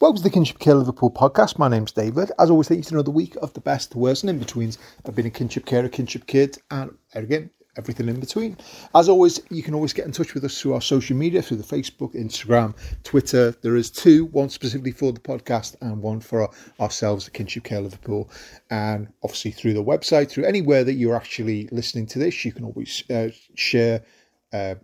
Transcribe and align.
Welcome 0.00 0.16
to 0.16 0.22
the 0.22 0.30
Kinship 0.30 0.58
Care 0.58 0.76
Liverpool 0.76 1.10
podcast. 1.10 1.58
My 1.58 1.68
name's 1.68 1.92
David. 1.92 2.32
As 2.38 2.48
always, 2.48 2.68
thank 2.68 2.78
you 2.78 2.84
to 2.84 2.94
another 2.94 3.10
week 3.10 3.36
of 3.42 3.52
the 3.52 3.60
best, 3.60 3.90
the 3.90 3.98
worst, 3.98 4.22
and 4.22 4.30
in 4.30 4.38
betweens. 4.38 4.78
I've 5.04 5.14
been 5.14 5.26
a 5.26 5.30
kinship 5.30 5.66
carer, 5.66 5.84
a 5.84 5.88
kinship 5.90 6.26
kid, 6.26 6.56
and 6.70 6.96
again, 7.12 7.50
everything 7.76 8.08
in 8.08 8.18
between. 8.18 8.56
As 8.94 9.10
always, 9.10 9.42
you 9.50 9.62
can 9.62 9.74
always 9.74 9.92
get 9.92 10.06
in 10.06 10.12
touch 10.12 10.32
with 10.32 10.42
us 10.42 10.58
through 10.58 10.72
our 10.72 10.80
social 10.80 11.18
media, 11.18 11.42
through 11.42 11.58
the 11.58 11.64
Facebook, 11.64 12.14
Instagram, 12.14 12.74
Twitter. 13.02 13.50
There 13.60 13.76
is 13.76 13.90
two, 13.90 14.24
one 14.24 14.48
specifically 14.48 14.92
for 14.92 15.12
the 15.12 15.20
podcast 15.20 15.76
and 15.82 16.00
one 16.00 16.20
for 16.20 16.44
our, 16.44 16.50
ourselves 16.80 17.28
at 17.28 17.34
Kinship 17.34 17.64
Care 17.64 17.82
Liverpool. 17.82 18.30
And 18.70 19.06
obviously 19.22 19.50
through 19.50 19.74
the 19.74 19.84
website, 19.84 20.30
through 20.30 20.46
anywhere 20.46 20.82
that 20.82 20.94
you're 20.94 21.14
actually 21.14 21.68
listening 21.72 22.06
to 22.06 22.18
this, 22.18 22.42
you 22.42 22.52
can 22.52 22.64
always 22.64 23.04
uh, 23.10 23.28
share, 23.54 24.02
uh, 24.54 24.76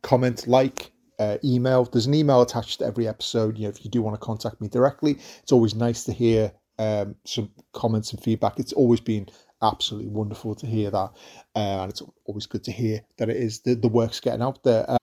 comment, 0.00 0.46
like, 0.46 0.92
uh, 1.20 1.38
email. 1.44 1.84
There's 1.84 2.06
an 2.06 2.14
email 2.14 2.42
attached 2.42 2.80
to 2.80 2.86
every 2.86 3.06
episode. 3.06 3.56
You 3.56 3.64
know, 3.64 3.68
if 3.68 3.84
you 3.84 3.90
do 3.90 4.02
want 4.02 4.18
to 4.18 4.26
contact 4.26 4.60
me 4.60 4.68
directly, 4.68 5.18
it's 5.42 5.52
always 5.52 5.74
nice 5.74 6.02
to 6.04 6.12
hear 6.12 6.52
um, 6.78 7.14
some 7.24 7.50
comments 7.72 8.12
and 8.12 8.22
feedback. 8.22 8.58
It's 8.58 8.72
always 8.72 9.00
been 9.00 9.28
absolutely 9.62 10.08
wonderful 10.08 10.54
to 10.54 10.66
hear 10.66 10.90
that, 10.90 11.10
uh, 11.54 11.82
and 11.82 11.90
it's 11.90 12.02
always 12.24 12.46
good 12.46 12.64
to 12.64 12.72
hear 12.72 13.02
that 13.18 13.28
it 13.28 13.36
is 13.36 13.60
the, 13.60 13.74
the 13.74 13.88
work's 13.88 14.18
getting 14.18 14.42
out 14.42 14.64
there. 14.64 14.90
Uh, 14.90 14.96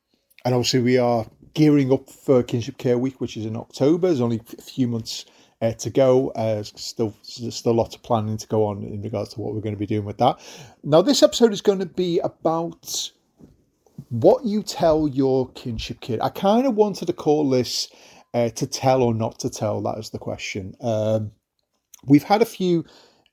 and 0.43 0.55
obviously, 0.55 0.81
we 0.81 0.97
are 0.97 1.25
gearing 1.53 1.93
up 1.93 2.09
for 2.09 2.41
Kinship 2.43 2.77
Care 2.77 2.97
Week, 2.97 3.21
which 3.21 3.37
is 3.37 3.45
in 3.45 3.55
October. 3.55 4.07
There's 4.07 4.21
only 4.21 4.41
a 4.57 4.61
few 4.61 4.87
months 4.87 5.25
uh, 5.61 5.73
to 5.73 5.89
go. 5.89 6.29
Uh, 6.29 6.63
still, 6.63 7.15
still 7.21 7.71
a 7.71 7.73
lot 7.73 7.95
of 7.95 8.01
planning 8.01 8.37
to 8.37 8.47
go 8.47 8.65
on 8.65 8.83
in 8.83 9.01
regards 9.01 9.33
to 9.33 9.41
what 9.41 9.53
we're 9.53 9.61
going 9.61 9.75
to 9.75 9.79
be 9.79 9.85
doing 9.85 10.05
with 10.05 10.17
that. 10.17 10.39
Now, 10.83 11.01
this 11.01 11.21
episode 11.21 11.53
is 11.53 11.61
going 11.61 11.79
to 11.79 11.85
be 11.85 12.19
about 12.19 13.11
what 14.09 14.45
you 14.45 14.63
tell 14.63 15.07
your 15.07 15.49
kinship 15.51 16.01
kid. 16.01 16.19
I 16.21 16.29
kind 16.29 16.65
of 16.65 16.75
wanted 16.75 17.05
to 17.07 17.13
call 17.13 17.49
this 17.49 17.89
uh, 18.33 18.49
to 18.49 18.67
tell 18.67 19.01
or 19.01 19.13
not 19.13 19.39
to 19.39 19.49
tell. 19.49 19.81
That 19.81 19.97
is 19.97 20.09
the 20.09 20.19
question. 20.19 20.75
Um, 20.81 21.31
we've 22.05 22.23
had 22.23 22.41
a 22.41 22.45
few 22.45 22.85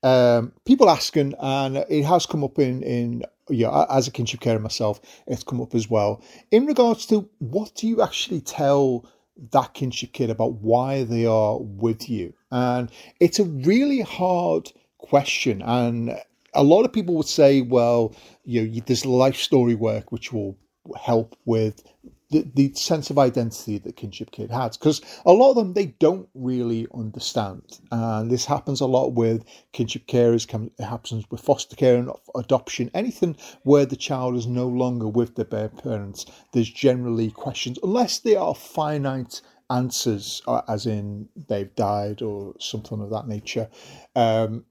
um, 0.02 0.52
people 0.64 0.91
asking, 0.91 1.34
and 1.41 1.78
it 1.89 2.05
has 2.05 2.27
come 2.27 2.45
up 2.45 2.58
in 2.58 2.83
in 2.83 3.25
yeah 3.48 3.86
as 3.91 4.08
a 4.08 4.11
kinship 4.11 4.41
carer 4.41 4.58
myself, 4.58 5.00
it's 5.27 5.42
come 5.42 5.61
up 5.61 5.75
as 5.75 5.91
well 5.91 6.22
in 6.50 6.67
regards 6.67 7.06
to 7.06 7.28
what 7.39 7.75
do 7.75 7.86
you 7.86 8.02
actually 8.02 8.41
tell 8.41 9.05
that 9.50 9.75
kinship 9.75 10.12
kid 10.12 10.30
about 10.30 10.55
why 10.55 11.05
they 11.05 11.27
are 11.27 11.58
with 11.58 12.08
you, 12.08 12.33
and 12.50 12.91
it's 13.20 13.39
a 13.39 13.45
really 13.45 14.00
hard 14.00 14.72
question 14.98 15.61
and 15.62 16.19
a 16.55 16.62
lot 16.62 16.84
of 16.84 16.92
people 16.92 17.14
would 17.17 17.27
say, 17.27 17.61
well, 17.61 18.14
you 18.45 18.62
know, 18.62 18.80
there's 18.86 19.05
life 19.05 19.36
story 19.36 19.75
work 19.75 20.12
which 20.12 20.33
will 20.33 20.56
help 21.00 21.36
with 21.44 21.82
the, 22.30 22.44
the 22.54 22.74
sense 22.74 23.10
of 23.10 23.18
identity 23.18 23.78
that 23.78 23.96
kinship 23.96 24.30
kid 24.32 24.50
has 24.50 24.77
because 24.77 25.00
a 25.24 25.32
lot 25.32 25.50
of 25.50 25.56
them 25.56 25.72
they 25.74 25.86
don't 25.86 26.28
really 26.34 26.86
understand. 26.94 27.80
And 27.90 28.30
this 28.30 28.44
happens 28.44 28.80
a 28.80 28.86
lot 28.86 29.10
with 29.12 29.44
kinship 29.72 30.06
carers 30.06 30.44
it 30.78 30.84
happens 30.84 31.24
with 31.30 31.40
foster 31.40 31.77
care 31.77 31.96
and 31.96 32.10
adoption 32.34 32.90
anything 32.94 33.36
where 33.62 33.86
the 33.86 33.96
child 33.96 34.36
is 34.36 34.46
no 34.46 34.66
longer 34.66 35.06
with 35.06 35.36
their 35.36 35.68
parents 35.68 36.27
there's 36.52 36.70
generally 36.70 37.30
questions 37.30 37.78
unless 37.82 38.18
they 38.18 38.36
are 38.36 38.55
finite 38.55 39.40
answers 39.70 40.42
uh, 40.46 40.62
as 40.68 40.86
in 40.86 41.28
they've 41.48 41.74
died 41.74 42.22
or 42.22 42.55
something 42.58 43.00
of 43.00 43.10
that 43.10 43.27
nature. 43.27 43.68
Um, 44.14 44.64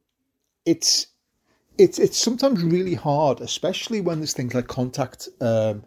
it's 0.66 1.08
it's 1.78 2.00
it's 2.00 2.18
sometimes 2.18 2.64
really 2.64 2.96
hard, 2.96 3.42
especially 3.42 4.02
when 4.02 4.20
there's 4.20 4.34
things 4.34 4.54
like 4.54 4.68
contact 4.68 5.28
um, 5.42 5.84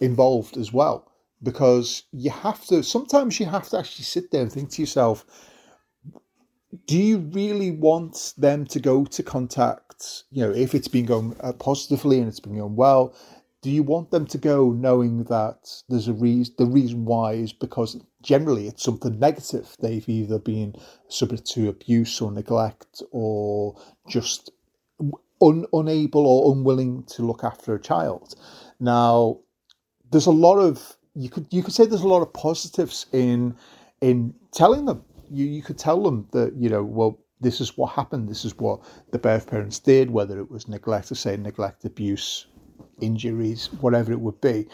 involved 0.00 0.56
as 0.56 0.72
well, 0.72 1.10
because 1.42 2.04
you 2.12 2.30
have 2.30 2.64
to. 2.66 2.82
Sometimes 2.82 3.40
you 3.40 3.46
have 3.46 3.68
to 3.70 3.78
actually 3.78 4.04
sit 4.04 4.30
there 4.30 4.42
and 4.42 4.52
think 4.52 4.70
to 4.70 4.82
yourself, 4.82 5.24
do 6.86 6.98
you 6.98 7.18
really 7.18 7.70
want 7.70 8.34
them 8.36 8.66
to 8.66 8.80
go 8.80 9.04
to 9.04 9.22
contact? 9.22 10.24
You 10.30 10.46
know, 10.46 10.52
if 10.52 10.74
it's 10.74 10.88
been 10.88 11.06
going 11.06 11.36
uh, 11.40 11.52
positively 11.54 12.18
and 12.18 12.28
it's 12.28 12.40
been 12.40 12.56
going 12.56 12.76
well, 12.76 13.14
do 13.62 13.70
you 13.70 13.82
want 13.82 14.10
them 14.10 14.26
to 14.26 14.38
go 14.38 14.72
knowing 14.72 15.24
that 15.24 15.82
there's 15.88 16.08
a 16.08 16.12
reason? 16.12 16.54
The 16.58 16.66
reason 16.66 17.04
why 17.04 17.32
is 17.32 17.52
because 17.52 17.98
generally 18.22 18.68
it's 18.68 18.82
something 18.82 19.18
negative. 19.18 19.74
They've 19.80 20.08
either 20.08 20.38
been 20.38 20.74
subject 21.08 21.46
to 21.52 21.68
abuse 21.68 22.20
or 22.20 22.30
neglect 22.30 23.02
or 23.10 23.80
just 24.08 24.50
un, 25.40 25.66
unable 25.72 26.26
or 26.26 26.52
unwilling 26.52 27.02
to 27.04 27.22
look 27.22 27.44
after 27.44 27.74
a 27.74 27.80
child. 27.80 28.34
Now, 28.78 29.38
there's 30.10 30.26
a 30.26 30.32
lot 30.32 30.58
of 30.58 30.96
you 31.14 31.28
could 31.28 31.46
you 31.50 31.62
could 31.62 31.74
say 31.74 31.86
there's 31.86 32.02
a 32.02 32.08
lot 32.08 32.22
of 32.22 32.32
positives 32.32 33.06
in 33.12 33.56
in 34.00 34.34
telling 34.52 34.84
them. 34.84 35.04
You 35.30 35.46
you 35.46 35.62
could 35.62 35.78
tell 35.78 36.02
them 36.02 36.26
that 36.32 36.54
you 36.56 36.68
know 36.68 36.82
well 36.82 37.18
this 37.40 37.60
is 37.60 37.76
what 37.76 37.92
happened. 37.92 38.28
This 38.28 38.44
is 38.44 38.56
what 38.58 38.80
the 39.12 39.18
birth 39.18 39.46
parents 39.48 39.78
did, 39.78 40.10
whether 40.10 40.38
it 40.38 40.50
was 40.50 40.68
neglect, 40.68 41.14
say 41.16 41.36
neglect, 41.36 41.84
abuse, 41.84 42.46
injuries, 43.00 43.70
whatever 43.80 44.12
it 44.12 44.20
would 44.20 44.40
be. 44.40 44.66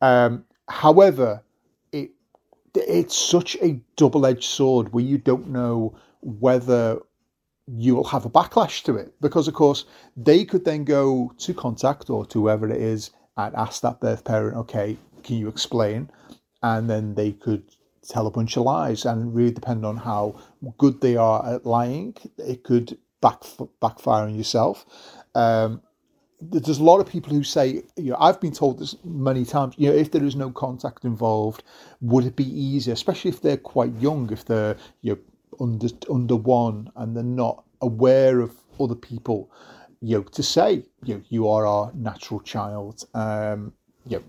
Um, 0.00 0.44
however, 0.68 1.42
it 1.92 2.10
it's 2.74 3.16
such 3.16 3.56
a 3.62 3.80
double 3.96 4.26
edged 4.26 4.44
sword 4.44 4.92
where 4.92 5.04
you 5.04 5.18
don't 5.18 5.48
know 5.48 5.94
whether 6.22 6.98
you 7.66 7.94
will 7.94 8.04
have 8.04 8.24
a 8.24 8.30
backlash 8.30 8.82
to 8.84 8.96
it 8.96 9.14
because, 9.20 9.48
of 9.48 9.54
course, 9.54 9.84
they 10.16 10.44
could 10.44 10.64
then 10.64 10.84
go 10.84 11.32
to 11.38 11.54
contact 11.54 12.10
or 12.10 12.26
to 12.26 12.42
whoever 12.42 12.68
it 12.68 12.80
is 12.80 13.10
and 13.36 13.54
ask 13.54 13.82
that 13.82 14.00
birth 14.00 14.24
parent, 14.24 14.56
okay, 14.56 14.96
can 15.22 15.36
you 15.36 15.48
explain? 15.48 16.10
And 16.62 16.88
then 16.88 17.14
they 17.14 17.32
could 17.32 17.64
tell 18.06 18.26
a 18.26 18.30
bunch 18.30 18.56
of 18.56 18.64
lies 18.64 19.04
and 19.06 19.34
really 19.34 19.50
depend 19.50 19.84
on 19.84 19.96
how 19.96 20.38
good 20.78 21.00
they 21.00 21.16
are 21.16 21.54
at 21.54 21.64
lying. 21.64 22.14
It 22.38 22.64
could 22.64 22.98
back, 23.20 23.42
backfire 23.80 24.24
on 24.24 24.34
yourself. 24.34 24.84
Um, 25.34 25.80
there's 26.40 26.78
a 26.78 26.84
lot 26.84 27.00
of 27.00 27.08
people 27.08 27.32
who 27.32 27.42
say, 27.42 27.82
you 27.96 28.10
know, 28.10 28.16
I've 28.20 28.40
been 28.40 28.52
told 28.52 28.78
this 28.78 28.96
many 29.04 29.46
times, 29.46 29.74
you 29.78 29.88
know, 29.88 29.96
if 29.96 30.10
there 30.10 30.22
is 30.22 30.36
no 30.36 30.50
contact 30.50 31.04
involved, 31.04 31.62
would 32.02 32.26
it 32.26 32.36
be 32.36 32.44
easier, 32.44 32.92
especially 32.92 33.30
if 33.30 33.40
they're 33.40 33.56
quite 33.56 33.94
young, 33.94 34.30
if 34.30 34.44
they're, 34.44 34.76
you 35.00 35.12
know, 35.14 35.18
under 35.60 35.88
under 36.10 36.36
one 36.36 36.90
and 36.96 37.16
they're 37.16 37.22
not 37.22 37.64
aware 37.80 38.40
of 38.40 38.56
other 38.80 38.94
people, 38.94 39.50
you 40.00 40.18
know, 40.18 40.22
to 40.22 40.42
say, 40.42 40.84
you 41.04 41.14
know, 41.14 41.22
you 41.28 41.48
are 41.48 41.66
our 41.66 41.92
natural 41.94 42.40
child. 42.40 43.04
Um, 43.14 43.72
you 44.06 44.18
know, 44.18 44.24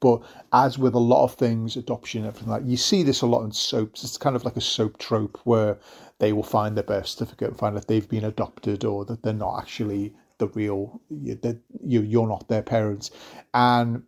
but 0.00 0.22
as 0.52 0.78
with 0.78 0.94
a 0.94 0.98
lot 0.98 1.24
of 1.24 1.34
things, 1.34 1.76
adoption, 1.76 2.24
everything 2.24 2.48
like 2.48 2.62
you 2.64 2.76
see 2.76 3.02
this 3.02 3.22
a 3.22 3.26
lot 3.26 3.44
in 3.44 3.52
soaps. 3.52 4.02
It's 4.02 4.16
kind 4.16 4.36
of 4.36 4.44
like 4.44 4.56
a 4.56 4.60
soap 4.60 4.98
trope 4.98 5.38
where 5.44 5.78
they 6.18 6.32
will 6.32 6.42
find 6.42 6.76
their 6.76 6.84
birth 6.84 7.06
certificate 7.06 7.48
and 7.48 7.58
find 7.58 7.76
that 7.76 7.88
they've 7.88 8.08
been 8.08 8.24
adopted 8.24 8.84
or 8.84 9.04
that 9.04 9.22
they're 9.22 9.32
not 9.32 9.60
actually 9.60 10.14
the 10.38 10.48
real 10.48 11.00
that 11.10 11.58
you 11.84 12.00
you're 12.00 12.26
not 12.26 12.48
their 12.48 12.62
parents, 12.62 13.10
and 13.52 14.02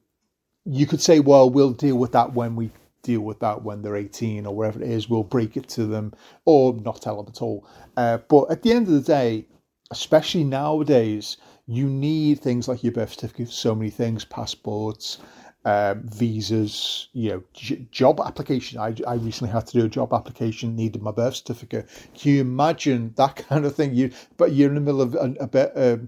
you 0.64 0.86
could 0.86 1.00
say, 1.00 1.20
well, 1.20 1.48
we'll 1.48 1.72
deal 1.72 1.96
with 1.96 2.12
that 2.12 2.32
when 2.32 2.56
we 2.56 2.70
deal 3.06 3.20
with 3.20 3.40
that 3.40 3.62
when 3.62 3.82
they're 3.82 3.96
18 3.96 4.46
or 4.46 4.54
wherever 4.54 4.82
it 4.82 4.90
is. 4.90 5.08
We'll 5.08 5.22
break 5.22 5.56
it 5.56 5.68
to 5.70 5.86
them 5.86 6.12
or 6.44 6.74
not 6.74 7.02
tell 7.02 7.16
them 7.16 7.26
at 7.28 7.42
all. 7.42 7.66
Uh, 7.96 8.18
but 8.28 8.50
at 8.50 8.62
the 8.62 8.72
end 8.72 8.88
of 8.88 8.94
the 8.94 9.00
day, 9.00 9.46
especially 9.90 10.44
nowadays, 10.44 11.36
you 11.66 11.88
need 11.88 12.40
things 12.40 12.68
like 12.68 12.82
your 12.82 12.92
birth 12.92 13.12
certificate, 13.14 13.50
so 13.50 13.74
many 13.74 13.90
things, 13.90 14.24
passports, 14.24 15.18
um, 15.64 16.02
visas, 16.04 17.08
you 17.12 17.30
know, 17.30 17.42
j- 17.52 17.86
job 17.90 18.20
application. 18.24 18.78
I, 18.78 18.94
I 19.06 19.14
recently 19.14 19.52
had 19.52 19.66
to 19.66 19.80
do 19.80 19.84
a 19.84 19.88
job 19.88 20.12
application, 20.12 20.76
needed 20.76 21.02
my 21.02 21.10
birth 21.10 21.36
certificate. 21.36 21.88
Can 22.16 22.32
you 22.32 22.40
imagine 22.40 23.12
that 23.16 23.36
kind 23.48 23.66
of 23.66 23.74
thing? 23.74 23.94
You, 23.94 24.12
but 24.36 24.52
you're 24.52 24.68
in 24.68 24.76
the 24.76 24.80
middle 24.80 25.02
of 25.02 25.14
a, 25.16 25.34
a 25.42 25.98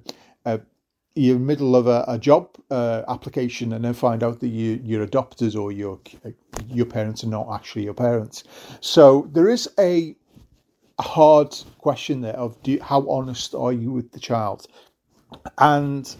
you're 1.18 1.36
in 1.36 1.42
the 1.42 1.46
middle 1.46 1.74
of 1.74 1.86
a, 1.86 2.04
a 2.08 2.18
job 2.18 2.48
uh, 2.70 3.02
application 3.08 3.72
and 3.72 3.84
then 3.84 3.94
find 3.94 4.22
out 4.22 4.40
that 4.40 4.48
you, 4.48 4.80
you're 4.84 5.02
adopted 5.02 5.56
or 5.56 5.72
your 5.72 6.00
your 6.66 6.86
parents 6.86 7.24
are 7.24 7.28
not 7.28 7.46
actually 7.52 7.84
your 7.84 7.94
parents. 7.94 8.44
So 8.80 9.28
there 9.32 9.48
is 9.48 9.68
a, 9.78 10.14
hard 11.00 11.54
question 11.78 12.22
there 12.22 12.36
of 12.36 12.60
do, 12.62 12.78
how 12.80 13.08
honest 13.08 13.54
are 13.54 13.72
you 13.72 13.92
with 13.92 14.10
the 14.12 14.18
child, 14.18 14.66
and 15.58 16.16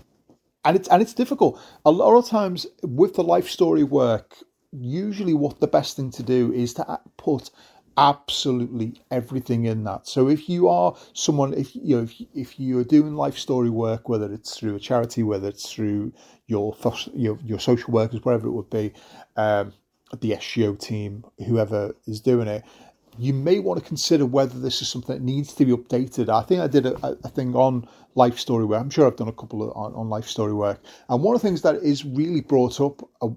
and 0.64 0.76
it's 0.76 0.88
and 0.88 1.02
it's 1.02 1.14
difficult. 1.14 1.60
A 1.84 1.90
lot 1.90 2.16
of 2.16 2.28
times 2.28 2.66
with 2.82 3.14
the 3.14 3.24
life 3.24 3.48
story 3.48 3.84
work, 3.84 4.36
usually 4.70 5.34
what 5.34 5.60
the 5.60 5.66
best 5.66 5.96
thing 5.96 6.10
to 6.12 6.22
do 6.22 6.52
is 6.52 6.74
to 6.74 7.00
put 7.16 7.50
absolutely 7.98 8.94
everything 9.10 9.66
in 9.66 9.84
that. 9.84 10.06
So 10.06 10.28
if 10.28 10.48
you 10.48 10.68
are 10.68 10.96
someone, 11.14 11.52
if 11.54 11.74
you 11.76 11.96
know, 11.96 12.04
if, 12.04 12.14
if 12.34 12.60
you 12.60 12.78
are 12.78 12.84
doing 12.84 13.14
life 13.16 13.36
story 13.36 13.70
work, 13.70 14.08
whether 14.08 14.32
it's 14.32 14.56
through 14.56 14.76
a 14.76 14.80
charity, 14.80 15.24
whether 15.24 15.48
it's 15.48 15.70
through 15.70 16.12
your 16.46 16.76
your, 17.14 17.38
your 17.44 17.60
social 17.60 17.92
workers, 17.92 18.24
whatever 18.24 18.46
it 18.46 18.52
would 18.52 18.70
be, 18.70 18.92
um, 19.36 19.74
the 20.20 20.32
SGO 20.32 20.78
team, 20.78 21.24
whoever 21.46 21.94
is 22.06 22.20
doing 22.20 22.48
it, 22.48 22.64
you 23.18 23.34
may 23.34 23.58
want 23.58 23.80
to 23.80 23.86
consider 23.86 24.24
whether 24.24 24.58
this 24.60 24.80
is 24.80 24.88
something 24.88 25.16
that 25.16 25.22
needs 25.22 25.52
to 25.54 25.66
be 25.66 25.72
updated. 25.72 26.28
I 26.28 26.42
think 26.42 26.60
I 26.60 26.68
did 26.68 26.86
a, 26.86 26.94
a 27.24 27.28
thing 27.28 27.56
on 27.56 27.88
life 28.14 28.38
story 28.38 28.64
work. 28.64 28.80
I'm 28.80 28.90
sure 28.90 29.08
I've 29.08 29.16
done 29.16 29.28
a 29.28 29.32
couple 29.32 29.62
of 29.62 29.76
on, 29.76 29.94
on 29.94 30.08
life 30.08 30.26
story 30.28 30.54
work, 30.54 30.80
and 31.08 31.22
one 31.22 31.34
of 31.34 31.42
the 31.42 31.48
things 31.48 31.62
that 31.62 31.76
is 31.76 32.04
really 32.04 32.42
brought 32.42 32.80
up 32.80 33.02
a, 33.22 33.28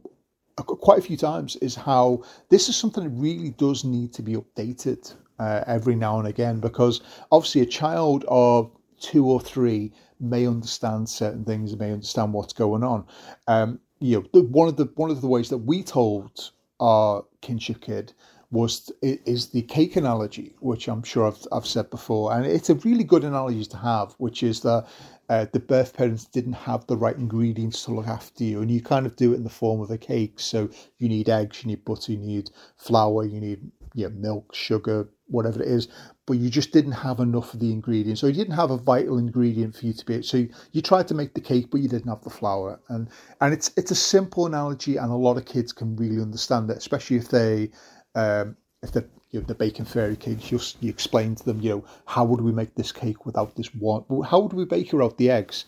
quite 0.62 1.00
a 1.00 1.02
few 1.02 1.18
times 1.18 1.56
is 1.58 1.76
how 1.76 2.24
this 2.50 2.70
is 2.70 2.76
something 2.76 3.04
that 3.04 3.10
really 3.10 3.52
does 3.52 3.84
need 3.84 4.14
to 4.14 4.22
be 4.22 4.36
updated 4.36 5.14
uh, 5.40 5.64
every 5.68 5.96
now 5.96 6.20
and 6.20 6.28
again 6.28 6.60
because 6.60 7.02
obviously 7.32 7.62
a 7.62 7.66
child 7.66 8.26
of 8.28 8.72
two 9.00 9.26
or 9.26 9.40
three 9.40 9.92
may 10.20 10.46
understand 10.46 11.10
certain 11.10 11.44
things, 11.44 11.76
may 11.76 11.92
understand 11.92 12.32
what's 12.32 12.54
going 12.54 12.84
on. 12.84 13.06
Um, 13.48 13.80
you 14.00 14.28
know, 14.34 14.42
one 14.42 14.68
of 14.68 14.78
the 14.78 14.86
one 14.96 15.12
of 15.12 15.22
the 15.22 15.28
ways 15.28 15.50
that 15.50 15.58
we 15.58 15.84
told 15.84 16.52
our 16.80 17.26
kinship 17.42 17.82
kid 17.82 18.14
was 18.52 18.92
is 19.02 19.50
the 19.50 19.62
cake 19.64 19.96
analogy, 19.96 20.56
which 20.60 20.88
I'm 20.88 21.04
sure 21.04 21.28
I've, 21.28 21.48
I've 21.52 21.66
said 21.66 21.90
before, 21.90 22.34
and 22.34 22.46
it's 22.46 22.70
a 22.70 22.76
really 22.76 23.04
good 23.04 23.24
analogy 23.24 23.66
to 23.66 23.78
have, 23.78 24.14
which 24.18 24.44
is 24.44 24.62
that 24.62 24.86
uh, 25.32 25.46
the 25.54 25.62
birth 25.62 25.94
parents 25.94 26.26
didn't 26.26 26.52
have 26.52 26.86
the 26.88 26.98
right 26.98 27.16
ingredients 27.16 27.86
to 27.86 27.94
look 27.94 28.06
after 28.06 28.44
you, 28.44 28.62
and 28.62 28.70
you 28.70 28.82
kind 28.82 29.06
of 29.06 29.16
do 29.16 29.32
it 29.32 29.38
in 29.38 29.46
the 29.46 29.50
form 29.50 29.80
of 29.80 29.90
a 29.90 29.98
cake. 29.98 30.42
So 30.42 30.70
you 30.98 31.08
need 31.08 31.30
eggs, 31.30 31.64
you 31.64 31.70
need 31.70 31.86
butter, 31.86 32.12
you 32.12 32.18
need 32.18 32.52
flour, 32.76 33.24
you 33.24 33.40
need 33.40 33.72
you 33.94 34.10
know, 34.10 34.16
milk, 34.16 34.54
sugar, 34.54 35.08
whatever 35.28 35.62
it 35.62 35.70
is, 35.70 35.88
but 36.26 36.34
you 36.34 36.50
just 36.50 36.74
didn't 36.74 36.92
have 36.92 37.22
enough 37.22 37.54
of 37.54 37.62
the 37.62 37.72
ingredients. 37.72 38.20
So 38.20 38.28
you 38.28 38.34
didn't 38.34 38.56
have 38.56 38.72
a 38.72 38.78
vital 38.78 39.18
ingredient 39.18 39.74
for 39.74 39.86
you 39.86 39.94
to 39.94 40.06
be. 40.06 40.22
So 40.22 40.36
you, 40.36 40.50
you 40.74 40.82
tried 40.82 41.08
to 41.08 41.14
make 41.14 41.34
the 41.34 41.40
cake, 41.40 41.68
but 41.72 41.80
you 41.80 41.88
didn't 41.88 42.10
have 42.10 42.24
the 42.24 42.30
flour. 42.30 42.82
And 42.90 43.10
and 43.40 43.54
it's 43.54 43.72
it's 43.78 43.92
a 43.92 43.96
simple 43.96 44.48
analogy, 44.48 44.98
and 44.98 45.10
a 45.14 45.16
lot 45.16 45.38
of 45.38 45.46
kids 45.46 45.72
can 45.72 45.96
really 45.96 46.22
understand 46.22 46.70
it, 46.70 46.76
especially 46.76 47.16
if 47.16 47.30
they 47.30 47.72
um, 48.16 48.58
if 48.84 48.92
they're 48.92 49.08
you 49.32 49.40
know, 49.40 49.46
the 49.46 49.56
bacon 49.56 49.86
fairy 49.86 50.16
cakes, 50.16 50.52
you, 50.52 50.60
you 50.82 50.90
explain 50.90 51.36
to 51.36 51.46
them, 51.46 51.62
you 51.62 51.70
know, 51.70 51.86
how 52.06 52.26
would 52.26 52.42
we 52.42 52.52
make 52.52 52.76
this 52.76 52.92
cake 52.92 53.26
without 53.26 53.56
this 53.56 53.74
one? 53.76 54.04
How 54.26 54.40
would 54.40 54.54
we 54.54 54.66
bake 54.66 54.92
without 54.92 55.18
the 55.18 55.32
eggs? 55.32 55.66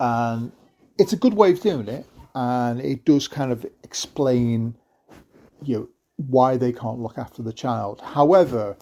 And 0.00 0.50
it's 0.98 1.12
a 1.12 1.16
good 1.16 1.34
way 1.34 1.52
of 1.52 1.60
doing 1.60 1.88
it, 1.88 2.06
and 2.34 2.80
it 2.80 3.04
does 3.04 3.28
kind 3.28 3.52
of 3.52 3.64
explain, 3.84 4.74
you 5.62 5.76
know, 5.76 5.88
why 6.16 6.56
they 6.56 6.72
can't 6.72 6.98
look 6.98 7.18
after 7.18 7.42
the 7.42 7.52
child. 7.52 8.00
However, 8.00 8.76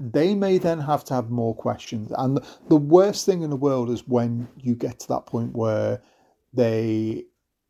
they 0.00 0.34
may 0.34 0.58
then 0.58 0.80
have 0.80 1.04
to 1.04 1.14
have 1.14 1.30
more 1.30 1.54
questions. 1.54 2.12
And 2.16 2.40
the 2.68 2.76
worst 2.76 3.26
thing 3.26 3.42
in 3.42 3.50
the 3.50 3.56
world 3.56 3.90
is 3.90 4.06
when 4.06 4.48
you 4.56 4.74
get 4.74 5.00
to 5.00 5.08
that 5.08 5.26
point 5.26 5.54
where 5.54 6.00
they 6.52 7.24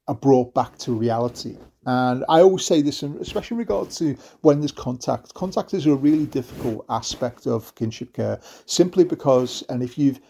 are 0.07 0.15
brought 0.15 0.55
back 0.55 0.77
to 0.79 0.93
reality. 0.93 1.57
And 1.89 2.23
I 2.29 2.43
always 2.43 2.67
say 2.67 2.83
this, 2.83 3.03
especially 3.03 3.55
in 3.55 3.61
regard 3.61 3.89
to 3.93 4.15
when 4.43 4.61
there's 4.61 4.73
contact. 4.73 5.33
Contact 5.33 5.73
is 5.73 5.87
a 5.87 5.95
really 5.95 6.27
difficult 6.27 6.85
aspect 6.91 7.47
of 7.47 7.75
kinship 7.77 8.13
care, 8.13 8.39
simply 8.67 9.05
because, 9.05 9.65
and 9.71 9.83
if 9.83 9.97
you've 9.97 10.21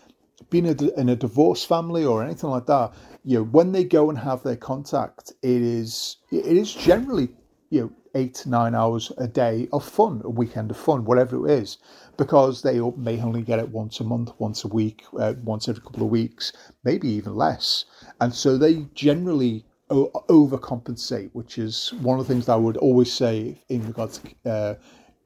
been 0.50 0.66
in 0.66 1.08
a 1.08 1.16
divorce 1.16 1.64
family 1.64 2.04
or 2.04 2.22
anything 2.22 2.50
like 2.50 2.66
that, 2.66 2.92
you 3.24 3.38
know, 3.38 3.44
when 3.46 3.72
they 3.72 3.82
go 3.82 4.08
and 4.08 4.16
have 4.20 4.44
their 4.44 4.54
contact, 4.54 5.32
it 5.42 5.62
is 5.62 6.18
it 6.30 6.56
is 6.56 6.72
generally 6.72 7.28
you 7.70 7.80
know 7.80 7.92
eight 8.14 8.46
nine 8.46 8.76
hours 8.76 9.10
a 9.18 9.26
day 9.26 9.68
of 9.72 9.84
fun, 9.84 10.22
a 10.24 10.30
weekend 10.30 10.70
of 10.70 10.76
fun, 10.76 11.04
whatever 11.04 11.48
it 11.48 11.58
is, 11.60 11.78
because 12.16 12.62
they 12.62 12.78
may 12.96 13.20
only 13.20 13.42
get 13.42 13.58
it 13.58 13.68
once 13.68 13.98
a 13.98 14.04
month, 14.04 14.30
once 14.38 14.62
a 14.62 14.68
week, 14.68 15.02
uh, 15.18 15.34
once 15.42 15.68
every 15.68 15.82
couple 15.82 16.04
of 16.04 16.10
weeks, 16.10 16.52
maybe 16.84 17.08
even 17.08 17.34
less, 17.34 17.84
and 18.20 18.32
so 18.32 18.56
they 18.56 18.86
generally 18.94 19.64
overcompensate, 19.88 21.30
which 21.32 21.58
is 21.58 21.92
one 22.00 22.18
of 22.18 22.26
the 22.26 22.32
things 22.32 22.46
that 22.46 22.52
I 22.52 22.56
would 22.56 22.76
always 22.76 23.12
say 23.12 23.62
in 23.68 23.86
regards 23.86 24.18
to. 24.18 24.50
Uh, 24.50 24.74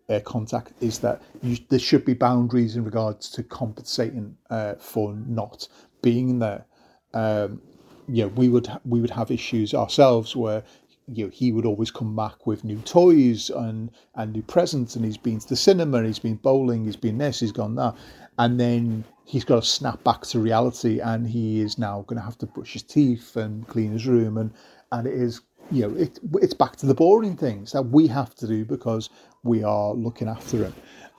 uh, 0.09 0.21
contact 0.21 0.73
is 0.81 0.99
that 0.99 1.23
you, 1.43 1.57
there 1.69 1.79
should 1.79 2.05
be 2.05 2.13
boundaries 2.13 2.77
in 2.77 2.85
regards 2.85 3.31
to 3.31 3.43
compensating 3.43 4.37
uh, 4.51 4.75
for 4.75 5.15
not 5.15 5.69
being 6.03 6.39
there. 6.39 6.67
Um, 7.15 7.63
yeah, 8.09 8.27
we 8.27 8.49
would 8.49 8.69
we 8.85 9.01
would 9.01 9.11
have 9.11 9.31
issues 9.31 9.75
ourselves 9.75 10.35
where 10.35 10.65
you 11.09 11.25
know, 11.25 11.31
he 11.31 11.53
would 11.53 11.67
always 11.67 11.91
come 11.91 12.15
back 12.15 12.47
with 12.47 12.65
new 12.65 12.79
toys 12.81 13.51
and, 13.51 13.91
and 14.15 14.33
new 14.33 14.43
presents, 14.43 14.97
and 14.97 15.05
he's 15.05 15.17
been 15.17 15.39
to 15.39 15.49
the 15.49 15.57
cinema, 15.57 16.03
he's 16.03 16.19
been 16.19 16.37
bowling, 16.37 16.85
he's 16.85 16.97
been 16.97 17.19
this, 17.19 17.41
he's 17.41 17.53
gone 17.53 17.75
that, 17.75 17.95
and 18.39 18.59
then 18.59 19.05
he's 19.25 19.45
got 19.45 19.63
to 19.63 19.69
snap 19.69 20.03
back 20.05 20.23
to 20.23 20.39
reality, 20.39 21.01
and 21.01 21.27
he 21.27 21.61
is 21.61 21.79
now 21.79 22.05
going 22.07 22.19
to 22.19 22.25
have 22.25 22.39
to 22.39 22.47
brush 22.47 22.73
his 22.73 22.83
teeth 22.83 23.37
and 23.37 23.67
clean 23.69 23.93
his 23.93 24.07
room, 24.07 24.39
and 24.39 24.53
and 24.91 25.07
it 25.07 25.15
is 25.15 25.41
you 25.71 25.89
know 25.89 25.97
it, 25.97 26.19
it's 26.35 26.55
back 26.55 26.77
to 26.77 26.87
the 26.87 26.95
boring 26.95 27.37
things 27.37 27.73
that 27.73 27.83
we 27.83 28.07
have 28.07 28.35
to 28.37 28.47
do 28.47 28.65
because 28.65 29.11
we 29.43 29.63
are 29.63 29.93
looking 29.95 30.29
after 30.29 30.65
him. 30.65 30.75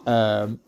Um, 0.06 0.60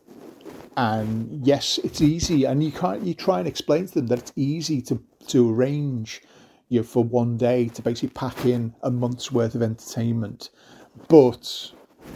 and 0.78 1.46
yes, 1.46 1.80
it's 1.84 2.02
easy, 2.02 2.46
and 2.46 2.64
you 2.64 2.72
can't 2.72 3.04
you 3.04 3.14
try 3.14 3.40
and 3.40 3.48
explain 3.48 3.88
to 3.88 3.94
them 3.96 4.08
that 4.08 4.20
it's 4.20 4.34
easy 4.36 4.82
to 4.84 5.02
to 5.28 5.54
arrange 5.54 6.22
you 6.70 6.80
know, 6.80 6.84
for 6.84 7.04
one 7.04 7.38
day 7.38 7.68
to 7.70 7.82
basically 7.82 8.10
pack 8.10 8.46
in 8.46 8.74
a 8.82 8.92
month's 8.92 9.32
worth 9.32 9.56
of 9.56 9.62
entertainment. 9.62 10.50
But 11.08 11.72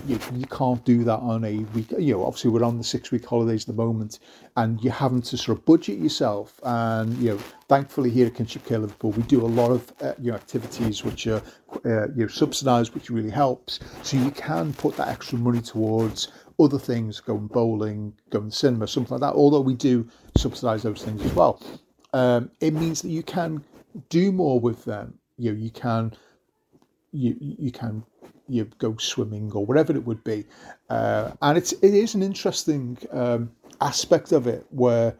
you, 0.07 0.19
you 0.33 0.45
can't 0.45 0.83
do 0.85 1.03
that 1.03 1.17
on 1.19 1.43
a 1.43 1.59
week. 1.75 1.91
You 1.91 2.13
know, 2.13 2.25
obviously 2.25 2.51
we're 2.51 2.63
on 2.63 2.77
the 2.77 2.83
six 2.83 3.11
week 3.11 3.25
holidays 3.25 3.63
at 3.63 3.75
the 3.75 3.81
moment, 3.81 4.19
and 4.57 4.81
you're 4.81 4.93
having 4.93 5.21
to 5.23 5.37
sort 5.37 5.57
of 5.57 5.65
budget 5.65 5.99
yourself. 5.99 6.59
And 6.63 7.17
you 7.17 7.31
know, 7.31 7.37
thankfully 7.67 8.09
here 8.09 8.27
at 8.27 8.35
Kinship 8.35 8.65
Care 8.65 8.79
Liverpool, 8.79 9.11
we 9.11 9.23
do 9.23 9.41
a 9.41 9.47
lot 9.47 9.71
of 9.71 9.93
uh, 10.01 10.13
you 10.19 10.31
know 10.31 10.37
activities 10.37 11.03
which 11.03 11.27
are 11.27 11.41
uh, 11.85 12.07
you 12.09 12.23
know 12.23 12.27
subsidised, 12.27 12.93
which 12.93 13.09
really 13.09 13.29
helps. 13.29 13.79
So 14.03 14.17
you 14.17 14.31
can 14.31 14.73
put 14.73 14.95
that 14.97 15.09
extra 15.09 15.37
money 15.37 15.61
towards 15.61 16.31
other 16.59 16.79
things, 16.79 17.19
going 17.19 17.47
bowling, 17.47 18.13
going 18.29 18.51
cinema, 18.51 18.87
something 18.87 19.17
like 19.17 19.21
that. 19.21 19.37
Although 19.37 19.61
we 19.61 19.75
do 19.75 20.07
subsidise 20.37 20.83
those 20.83 21.03
things 21.03 21.23
as 21.23 21.33
well. 21.33 21.61
Um, 22.13 22.51
it 22.59 22.73
means 22.73 23.01
that 23.01 23.09
you 23.09 23.23
can 23.23 23.63
do 24.09 24.31
more 24.31 24.59
with 24.59 24.83
them. 24.85 25.13
You 25.37 25.51
know, 25.51 25.57
you 25.57 25.71
can 25.71 26.13
you 27.11 27.35
you 27.39 27.71
can 27.71 28.03
you 28.49 28.65
go 28.77 28.95
swimming 28.97 29.51
or 29.53 29.65
whatever 29.65 29.93
it 29.93 30.05
would 30.05 30.23
be, 30.23 30.45
uh, 30.89 31.31
and 31.41 31.57
it's 31.57 31.71
it 31.73 31.93
is 31.93 32.15
an 32.15 32.23
interesting 32.23 32.97
um, 33.11 33.51
aspect 33.81 34.31
of 34.31 34.47
it 34.47 34.65
where 34.71 35.15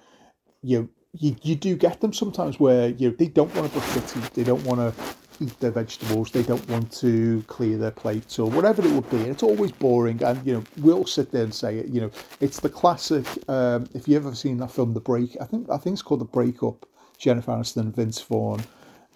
you 0.62 0.90
you 1.14 1.36
you 1.42 1.56
do 1.56 1.76
get 1.76 2.02
them 2.02 2.14
sometimes 2.14 2.60
where 2.60 2.90
you 2.90 3.12
they 3.12 3.28
don't 3.28 3.54
want 3.56 3.72
to 3.72 3.80
brush 3.80 3.94
their 3.94 4.08
teeth, 4.08 4.34
they 4.34 4.44
don't 4.44 4.64
want 4.66 4.80
to 4.80 5.16
eat 5.42 5.60
their 5.60 5.72
vegetables, 5.72 6.32
they 6.32 6.44
don't 6.44 6.68
want 6.70 6.92
to 6.92 7.44
clear 7.48 7.78
their 7.78 7.92
plates 7.92 8.40
or 8.40 8.50
whatever 8.50 8.86
it 8.86 8.92
would 8.92 9.10
be. 9.10 9.18
And 9.18 9.28
it's 9.28 9.44
always 9.44 9.72
boring, 9.72 10.22
and 10.24 10.46
you 10.46 10.54
know 10.54 10.64
we'll 10.78 11.06
sit 11.06 11.32
there 11.32 11.44
and 11.44 11.54
say 11.54 11.78
it. 11.78 11.88
You 11.88 12.02
know, 12.02 12.12
it's 12.40 12.60
the 12.60 12.70
classic. 12.70 13.26
Um, 13.48 13.88
if 13.94 14.08
you 14.08 14.16
ever 14.18 14.36
seen 14.36 14.58
that 14.58 14.72
film, 14.72 14.94
The 14.94 15.00
Break, 15.00 15.38
I 15.42 15.46
think 15.46 15.70
I 15.70 15.78
think 15.78 15.94
it's 15.94 16.02
called 16.02 16.22
The 16.22 16.26
Breakup 16.26 16.86
Jennifer 17.18 17.52
Aniston, 17.52 17.94
Vince 17.94 18.22
Vaughn. 18.22 18.62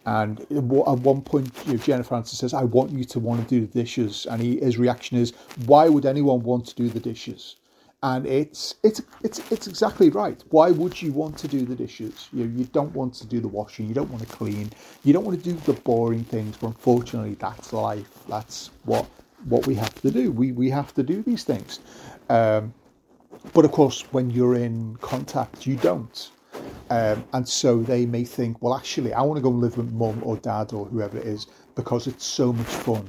And 0.05 0.41
at 0.41 0.63
one 0.63 1.21
point, 1.21 1.51
you 1.65 1.73
know, 1.73 1.79
Jennifer 1.79 2.09
Francis 2.09 2.39
says, 2.39 2.53
I 2.53 2.63
want 2.63 2.91
you 2.91 3.05
to 3.05 3.19
want 3.19 3.47
to 3.47 3.61
do 3.61 3.65
the 3.67 3.81
dishes. 3.81 4.27
And 4.29 4.41
he, 4.41 4.59
his 4.59 4.77
reaction 4.77 5.17
is, 5.17 5.33
Why 5.65 5.89
would 5.89 6.05
anyone 6.05 6.43
want 6.43 6.65
to 6.67 6.75
do 6.75 6.89
the 6.89 6.99
dishes? 6.99 7.55
And 8.03 8.25
it's 8.27 8.75
it's 8.83 9.01
it's 9.23 9.39
it's 9.51 9.67
exactly 9.67 10.09
right. 10.09 10.43
Why 10.49 10.71
would 10.71 11.01
you 11.01 11.13
want 11.13 11.37
to 11.39 11.47
do 11.47 11.65
the 11.65 11.75
dishes? 11.75 12.29
You 12.33 12.45
know, 12.45 12.59
you 12.59 12.65
don't 12.65 12.93
want 12.93 13.13
to 13.15 13.27
do 13.27 13.39
the 13.39 13.47
washing. 13.47 13.87
You 13.87 13.93
don't 13.93 14.09
want 14.11 14.27
to 14.27 14.35
clean. 14.35 14.71
You 15.05 15.13
don't 15.13 15.25
want 15.25 15.41
to 15.41 15.53
do 15.53 15.57
the 15.61 15.73
boring 15.81 16.25
things. 16.25 16.57
But 16.57 16.67
unfortunately, 16.67 17.35
that's 17.35 17.73
life. 17.73 18.11
That's 18.27 18.71
what 18.83 19.07
what 19.45 19.67
we 19.67 19.75
have 19.75 19.95
to 20.01 20.11
do. 20.11 20.31
We 20.33 20.51
we 20.51 20.69
have 20.71 20.93
to 20.95 21.03
do 21.03 21.23
these 21.23 21.45
things. 21.45 21.79
Um, 22.29 22.73
but 23.53 23.65
of 23.65 23.71
course, 23.71 24.01
when 24.11 24.31
you're 24.31 24.55
in 24.55 24.97
contact, 24.97 25.67
you 25.67 25.77
don't. 25.77 26.31
Um, 26.89 27.23
and 27.33 27.47
so 27.47 27.81
they 27.81 28.05
may 28.05 28.23
think, 28.23 28.61
well, 28.61 28.75
actually, 28.75 29.13
I 29.13 29.21
want 29.21 29.37
to 29.37 29.41
go 29.41 29.49
and 29.49 29.61
live 29.61 29.77
with 29.77 29.91
mum 29.91 30.21
or 30.23 30.37
dad 30.37 30.73
or 30.73 30.85
whoever 30.85 31.17
it 31.17 31.25
is 31.25 31.47
because 31.75 32.07
it's 32.07 32.25
so 32.25 32.53
much 32.53 32.67
fun. 32.67 33.07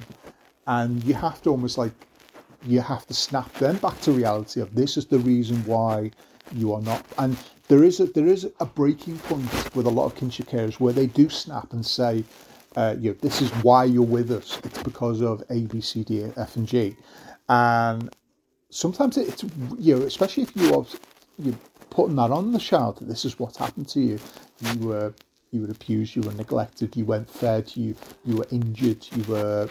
And 0.67 1.03
you 1.05 1.15
have 1.15 1.43
to 1.43 1.51
almost 1.51 1.77
like, 1.77 1.93
you 2.67 2.81
have 2.81 3.07
to 3.07 3.15
snap 3.15 3.53
them 3.55 3.77
back 3.77 4.01
to 4.03 4.13
reality 4.13 4.61
of 4.61 4.75
this 4.75 4.97
is 4.97 5.07
the 5.07 5.19
reason 5.19 5.63
why 5.67 6.11
you 6.53 6.73
are 6.73 6.81
not. 6.81 7.05
And 7.19 7.37
there 7.69 7.85
is 7.85 8.01
a, 8.01 8.07
there 8.07 8.27
is 8.27 8.49
a 8.61 8.67
breaking 8.67 9.19
point 9.19 9.75
with 9.75 9.87
a 9.87 9.91
lot 9.91 10.07
of 10.07 10.15
kinship 10.15 10.47
carers 10.47 10.81
where 10.81 10.93
they 10.93 11.07
do 11.07 11.29
snap 11.29 11.73
and 11.73 11.85
say, 11.85 12.25
uh, 12.77 12.97
you 12.99 13.11
know, 13.11 13.17
this 13.21 13.43
is 13.43 13.51
why 13.63 13.85
you're 13.85 14.03
with 14.03 14.31
us. 14.31 14.59
It's 14.65 14.83
because 14.83 15.21
of 15.21 15.43
A, 15.51 15.61
B, 15.61 15.81
C, 15.81 16.05
D, 16.05 16.25
F, 16.37 16.57
and 16.57 16.67
G. 16.67 16.97
And 17.49 18.15
sometimes 18.71 19.17
it's, 19.17 19.45
you 19.79 19.99
know, 19.99 20.07
especially 20.07 20.45
if 20.45 20.57
you 20.57 20.75
are, 20.75 20.87
you 21.39 21.57
putting 21.95 22.17
that 22.17 22.33
on 22.33 22.53
the 22.53 22.59
child 22.59 22.99
that 22.99 23.07
this 23.07 23.25
is 23.25 23.39
what 23.39 23.57
happened 23.57 23.89
to 23.89 24.01
you. 24.01 24.19
You 24.61 24.89
were 24.89 25.15
you 25.53 25.63
were 25.63 25.71
abused, 25.71 26.17
you 26.17 26.23
were 26.23 26.35
neglected, 26.35 26.97
you 26.97 27.05
weren't 27.05 27.31
fed, 27.31 27.75
you 27.77 27.95
you 28.25 28.37
were 28.37 28.47
injured, 28.51 29.07
you 29.17 29.23
were 29.25 29.69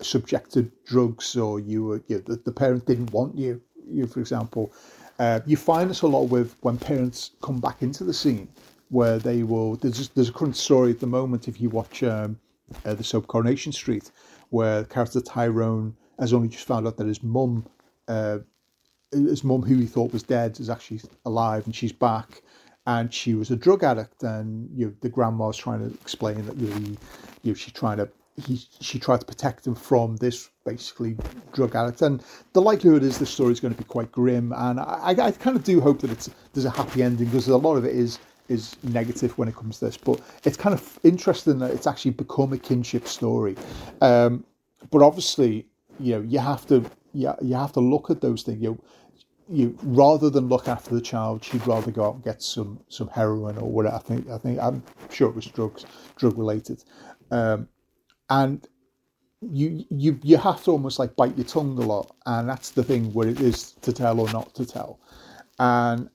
subjected 0.00 0.70
to 0.70 0.76
drugs, 0.86 1.36
or 1.36 1.58
you 1.60 1.84
were 1.84 2.02
you 2.06 2.16
know, 2.16 2.22
the, 2.22 2.36
the 2.36 2.52
parent 2.52 2.86
didn't 2.86 3.12
want 3.12 3.36
you. 3.36 3.60
You, 3.90 4.06
for 4.06 4.20
example, 4.20 4.72
uh, 5.18 5.40
you 5.46 5.56
find 5.56 5.90
this 5.90 6.02
a 6.02 6.06
lot 6.06 6.24
with 6.24 6.56
when 6.60 6.78
parents 6.78 7.32
come 7.42 7.58
back 7.58 7.82
into 7.82 8.04
the 8.04 8.14
scene 8.14 8.48
where 8.90 9.18
they 9.18 9.42
will. 9.42 9.74
There's 9.76 10.08
there's 10.10 10.28
a 10.28 10.32
current 10.32 10.56
story 10.56 10.92
at 10.92 11.00
the 11.00 11.08
moment 11.08 11.48
if 11.48 11.60
you 11.60 11.70
watch 11.70 12.04
um, 12.04 12.38
uh, 12.84 12.94
the 12.94 13.02
soap 13.04 13.26
Coronation 13.26 13.72
Street, 13.72 14.12
where 14.50 14.82
the 14.82 14.88
character 14.88 15.20
Tyrone 15.20 15.96
has 16.20 16.32
only 16.32 16.48
just 16.48 16.66
found 16.66 16.86
out 16.86 16.96
that 16.98 17.08
his 17.08 17.22
mum 17.22 17.66
uh, 18.06 18.38
his 19.12 19.44
mum, 19.44 19.62
who 19.62 19.76
he 19.76 19.86
thought 19.86 20.12
was 20.12 20.22
dead, 20.22 20.58
is 20.60 20.70
actually 20.70 21.00
alive 21.24 21.66
and 21.66 21.74
she's 21.74 21.92
back. 21.92 22.42
And 22.86 23.12
she 23.12 23.34
was 23.34 23.50
a 23.50 23.56
drug 23.56 23.84
addict, 23.84 24.22
and 24.22 24.68
you 24.74 24.86
know, 24.86 24.94
the 25.00 25.10
grandma's 25.10 25.56
trying 25.56 25.80
to 25.80 25.94
explain 26.00 26.44
that 26.46 26.54
really, 26.54 26.96
you 27.42 27.52
know, 27.52 27.54
she's 27.54 27.74
trying 27.74 27.98
to 27.98 28.08
he 28.46 28.60
she 28.80 28.98
tried 28.98 29.20
to 29.20 29.26
protect 29.26 29.66
him 29.66 29.74
from 29.74 30.16
this 30.16 30.50
basically 30.64 31.16
drug 31.52 31.74
addict, 31.76 32.02
and 32.02 32.22
the 32.52 32.62
likelihood 32.62 33.02
is 33.02 33.18
this 33.18 33.30
story 33.30 33.52
is 33.52 33.60
going 33.60 33.74
to 33.74 33.78
be 33.78 33.84
quite 33.84 34.10
grim. 34.12 34.52
And 34.56 34.80
I, 34.80 35.14
I 35.18 35.30
kind 35.32 35.56
of 35.56 35.64
do 35.64 35.80
hope 35.80 36.00
that 36.00 36.10
it's 36.10 36.30
there's 36.52 36.64
a 36.64 36.70
happy 36.70 37.02
ending 37.02 37.26
because 37.26 37.48
a 37.48 37.56
lot 37.56 37.76
of 37.76 37.84
it 37.84 37.94
is 37.94 38.18
is 38.48 38.76
negative 38.82 39.36
when 39.38 39.48
it 39.48 39.54
comes 39.54 39.78
to 39.78 39.84
this, 39.84 39.96
but 39.96 40.20
it's 40.44 40.56
kind 40.56 40.74
of 40.74 40.98
interesting 41.04 41.58
that 41.58 41.70
it's 41.70 41.86
actually 41.86 42.10
become 42.12 42.52
a 42.52 42.58
kinship 42.58 43.06
story. 43.06 43.56
Um, 44.00 44.44
but 44.90 45.02
obviously, 45.02 45.66
you 46.00 46.14
know, 46.14 46.22
you 46.22 46.38
have 46.38 46.66
to 46.68 46.84
you, 47.12 47.32
you 47.42 47.54
have 47.54 47.72
to 47.72 47.80
look 47.80 48.10
at 48.10 48.20
those 48.20 48.42
things. 48.42 48.60
You 48.60 48.80
you 49.50 49.76
rather 49.82 50.30
than 50.30 50.48
look 50.48 50.68
after 50.68 50.94
the 50.94 51.00
child, 51.00 51.44
she'd 51.44 51.66
rather 51.66 51.90
go 51.90 52.04
out 52.04 52.14
and 52.14 52.24
get 52.24 52.42
some 52.42 52.80
some 52.88 53.08
heroin 53.08 53.58
or 53.58 53.68
whatever. 53.70 53.96
I 53.96 53.98
think 53.98 54.28
I 54.30 54.38
think 54.38 54.60
I'm 54.60 54.82
sure 55.10 55.28
it 55.28 55.34
was 55.34 55.46
drugs, 55.46 55.84
drug 56.16 56.38
related, 56.38 56.84
um, 57.30 57.68
and 58.28 58.66
you 59.40 59.84
you 59.90 60.18
you 60.22 60.36
have 60.36 60.62
to 60.64 60.70
almost 60.70 60.98
like 60.98 61.16
bite 61.16 61.36
your 61.36 61.46
tongue 61.46 61.76
a 61.78 61.86
lot, 61.86 62.14
and 62.26 62.48
that's 62.48 62.70
the 62.70 62.84
thing 62.84 63.12
where 63.12 63.28
it 63.28 63.40
is 63.40 63.72
to 63.82 63.92
tell 63.92 64.20
or 64.20 64.30
not 64.32 64.54
to 64.54 64.64
tell, 64.64 65.00
and 65.58 66.08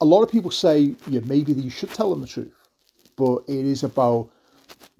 a 0.00 0.04
lot 0.04 0.22
of 0.22 0.30
people 0.30 0.50
say 0.50 0.94
yeah 1.08 1.20
maybe 1.24 1.52
you 1.52 1.70
should 1.70 1.90
tell 1.90 2.10
them 2.10 2.20
the 2.20 2.26
truth, 2.26 2.68
but 3.16 3.38
it 3.48 3.64
is 3.64 3.84
about 3.84 4.28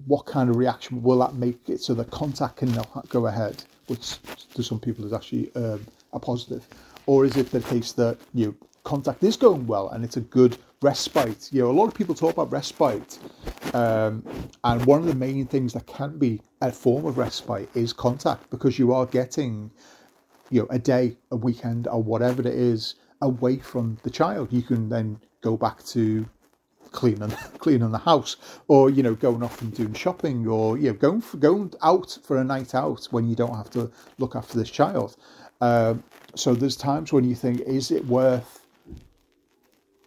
what 0.05 0.25
kind 0.25 0.49
of 0.49 0.55
reaction 0.55 1.01
will 1.03 1.19
that 1.19 1.35
make 1.35 1.69
it 1.69 1.81
so 1.81 1.93
the 1.93 2.05
contact 2.05 2.57
can 2.57 2.75
go 3.09 3.27
ahead, 3.27 3.63
which 3.87 4.17
to 4.53 4.63
some 4.63 4.79
people 4.79 5.05
is 5.05 5.13
actually 5.13 5.53
um, 5.55 5.85
a 6.13 6.19
positive 6.19 6.67
or 7.07 7.25
is 7.25 7.35
it 7.37 7.51
the 7.51 7.61
case 7.61 7.93
that 7.93 8.17
you 8.33 8.45
know, 8.45 8.55
contact 8.83 9.23
is 9.23 9.35
going 9.35 9.65
well 9.65 9.89
and 9.89 10.03
it's 10.03 10.17
a 10.17 10.21
good 10.21 10.57
respite? 10.81 11.49
You 11.51 11.63
know, 11.63 11.71
a 11.71 11.71
lot 11.71 11.87
of 11.87 11.95
people 11.95 12.13
talk 12.13 12.33
about 12.33 12.51
respite, 12.51 13.17
um, 13.73 14.23
and 14.63 14.85
one 14.85 14.99
of 14.99 15.07
the 15.07 15.15
main 15.15 15.47
things 15.47 15.73
that 15.73 15.87
can 15.87 16.19
be 16.19 16.41
a 16.61 16.71
form 16.71 17.05
of 17.05 17.17
respite 17.17 17.69
is 17.75 17.93
contact 17.93 18.49
because 18.49 18.77
you 18.77 18.93
are 18.93 19.05
getting, 19.05 19.71
you 20.51 20.61
know, 20.61 20.67
a 20.69 20.77
day, 20.77 21.17
a 21.31 21.35
weekend, 21.35 21.87
or 21.87 22.03
whatever 22.03 22.41
it 22.41 22.47
is 22.47 22.95
away 23.21 23.57
from 23.57 23.97
the 24.03 24.09
child. 24.09 24.51
You 24.51 24.61
can 24.61 24.89
then 24.89 25.19
go 25.41 25.57
back 25.57 25.83
to 25.85 26.27
cleaning 26.91 27.29
cleaning 27.59 27.91
the 27.91 27.97
house 27.97 28.37
or 28.67 28.89
you 28.89 29.03
know 29.03 29.13
going 29.13 29.43
off 29.43 29.61
and 29.61 29.73
doing 29.73 29.93
shopping 29.93 30.47
or 30.47 30.77
you 30.77 30.87
know 30.87 30.93
going 30.93 31.21
for, 31.21 31.37
going 31.37 31.71
out 31.81 32.17
for 32.23 32.37
a 32.37 32.43
night 32.43 32.73
out 32.73 33.05
when 33.11 33.27
you 33.27 33.35
don't 33.35 33.55
have 33.55 33.69
to 33.69 33.91
look 34.19 34.35
after 34.35 34.57
this 34.57 34.69
child 34.69 35.17
um, 35.61 36.03
so 36.39 36.53
there's 36.53 36.75
times 36.75 37.11
when 37.13 37.23
you 37.23 37.35
think, 37.35 37.61
is 37.61 37.91
it 37.91 38.05
worth 38.05 38.65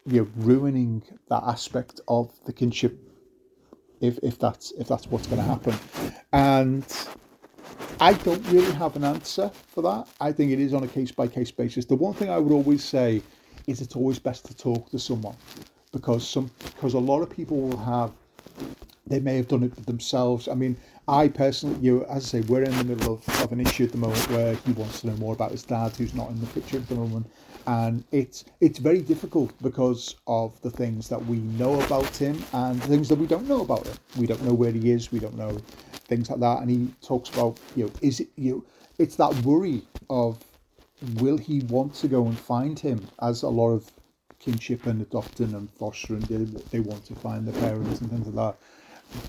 you 0.06 0.22
know, 0.22 0.28
ruining 0.36 1.02
that 1.28 1.42
aspect 1.44 2.00
of 2.08 2.32
the 2.44 2.52
kinship 2.52 2.98
if 4.00 4.18
if 4.22 4.38
that's 4.38 4.72
if 4.72 4.88
that's 4.88 5.06
what's 5.08 5.26
going 5.26 5.42
to 5.42 5.46
happen? 5.46 5.74
And 6.32 6.84
I 8.00 8.14
don't 8.14 8.44
really 8.48 8.72
have 8.72 8.96
an 8.96 9.04
answer 9.04 9.50
for 9.68 9.82
that. 9.82 10.08
I 10.20 10.32
think 10.32 10.52
it 10.52 10.58
is 10.58 10.72
on 10.72 10.84
a 10.84 10.88
case 10.88 11.12
by 11.12 11.28
case 11.28 11.50
basis. 11.50 11.84
The 11.84 11.96
one 11.96 12.14
thing 12.14 12.30
I 12.30 12.38
would 12.38 12.52
always 12.52 12.82
say 12.82 13.22
is 13.66 13.80
it's 13.80 13.94
always 13.94 14.18
best 14.18 14.46
to 14.46 14.56
talk 14.56 14.90
to 14.90 14.98
someone 14.98 15.36
because 15.92 16.26
some 16.26 16.50
because 16.64 16.94
a 16.94 16.98
lot 16.98 17.20
of 17.20 17.30
people 17.30 17.60
will 17.60 17.76
have 17.76 18.12
they 19.10 19.20
may 19.20 19.36
have 19.36 19.48
done 19.48 19.64
it 19.64 19.86
themselves. 19.86 20.48
I 20.48 20.54
mean, 20.54 20.76
I 21.08 21.28
personally, 21.28 21.78
you 21.80 22.04
as 22.04 22.24
I 22.34 22.40
say, 22.40 22.40
we're 22.42 22.62
in 22.62 22.76
the 22.78 22.84
middle 22.84 23.14
of, 23.14 23.42
of 23.42 23.52
an 23.52 23.60
issue 23.60 23.84
at 23.84 23.92
the 23.92 23.98
moment 23.98 24.30
where 24.30 24.54
he 24.54 24.72
wants 24.72 25.00
to 25.00 25.08
know 25.08 25.16
more 25.16 25.34
about 25.34 25.50
his 25.50 25.64
dad, 25.64 25.92
who's 25.96 26.14
not 26.14 26.30
in 26.30 26.40
the 26.40 26.46
picture 26.46 26.76
at 26.78 26.88
the 26.88 26.94
moment, 26.94 27.26
and 27.66 28.04
it's 28.12 28.44
it's 28.60 28.78
very 28.78 29.02
difficult 29.02 29.52
because 29.62 30.14
of 30.26 30.60
the 30.62 30.70
things 30.70 31.08
that 31.08 31.24
we 31.26 31.38
know 31.60 31.80
about 31.82 32.16
him 32.16 32.42
and 32.52 32.80
the 32.80 32.86
things 32.86 33.08
that 33.08 33.18
we 33.18 33.26
don't 33.26 33.48
know 33.48 33.62
about 33.62 33.86
him. 33.86 33.96
We 34.16 34.26
don't 34.26 34.42
know 34.44 34.54
where 34.54 34.72
he 34.72 34.92
is. 34.92 35.10
We 35.12 35.18
don't 35.18 35.36
know 35.36 35.58
things 35.92 36.30
like 36.30 36.40
that. 36.40 36.62
And 36.62 36.70
he 36.70 36.88
talks 37.02 37.28
about 37.30 37.58
you 37.74 37.86
know, 37.86 37.92
is 38.00 38.20
it 38.20 38.28
you 38.36 38.52
know, 38.52 38.64
it's 38.98 39.16
that 39.16 39.34
worry 39.44 39.82
of 40.08 40.38
will 41.16 41.38
he 41.38 41.60
want 41.62 41.94
to 41.94 42.08
go 42.08 42.26
and 42.26 42.38
find 42.38 42.78
him 42.78 43.04
as 43.22 43.42
a 43.42 43.48
lot 43.48 43.70
of 43.70 43.90
kinship 44.38 44.86
and 44.86 45.02
adopting 45.02 45.54
and 45.54 45.70
fostering 45.70 46.20
they, 46.20 46.44
they 46.70 46.80
want 46.80 47.04
to 47.04 47.14
find 47.14 47.46
their 47.46 47.60
parents 47.60 48.00
and 48.00 48.10
things 48.10 48.26
like 48.26 48.34
that 48.36 48.66